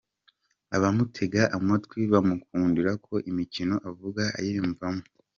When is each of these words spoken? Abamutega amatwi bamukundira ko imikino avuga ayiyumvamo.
Abamutega 0.75 1.41
amatwi 1.57 1.99
bamukundira 2.13 2.91
ko 3.05 3.13
imikino 3.29 3.75
avuga 3.89 4.21
ayiyumvamo. 4.37 5.03